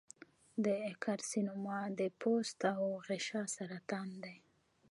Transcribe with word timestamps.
د 0.65 0.67
کارسینوما 1.03 1.79
د 1.99 2.01
پوست 2.21 2.59
او 2.79 2.85
غشا 3.07 3.43
سرطان 3.55 4.09
دی. 4.23 4.37